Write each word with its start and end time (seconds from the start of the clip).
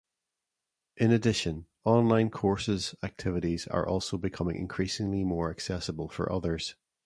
In 0.97 1.11
addition 1.11 1.67
online 1.85 2.31
courses 2.31 2.95
activities 3.03 3.67
are 3.67 3.87
also 3.87 4.17
becoming 4.17 4.55
increasingly 4.55 5.23
more 5.23 5.51
accessible 5.51 6.09
for 6.09 6.31
others. 6.31 6.73